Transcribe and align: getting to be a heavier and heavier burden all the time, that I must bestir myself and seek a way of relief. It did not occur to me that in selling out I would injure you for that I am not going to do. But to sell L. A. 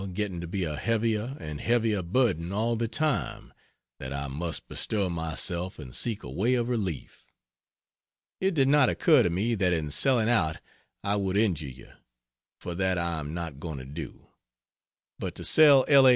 getting 0.07 0.41
to 0.41 0.47
be 0.47 0.63
a 0.63 0.75
heavier 0.75 1.35
and 1.39 1.61
heavier 1.61 2.01
burden 2.01 2.51
all 2.51 2.75
the 2.75 2.87
time, 2.87 3.53
that 3.99 4.11
I 4.11 4.27
must 4.27 4.67
bestir 4.67 5.09
myself 5.11 5.77
and 5.77 5.93
seek 5.93 6.23
a 6.23 6.29
way 6.31 6.55
of 6.55 6.69
relief. 6.69 7.25
It 8.39 8.55
did 8.55 8.67
not 8.67 8.89
occur 8.89 9.21
to 9.23 9.29
me 9.29 9.53
that 9.55 9.73
in 9.73 9.91
selling 9.91 10.29
out 10.29 10.57
I 11.03 11.15
would 11.15 11.37
injure 11.37 11.67
you 11.69 11.89
for 12.59 12.73
that 12.75 12.95
I 12.97 13.19
am 13.19 13.33
not 13.33 13.59
going 13.59 13.77
to 13.79 13.85
do. 13.85 14.27
But 15.19 15.33
to 15.35 15.43
sell 15.43 15.83
L. 15.87 16.07
A. 16.07 16.09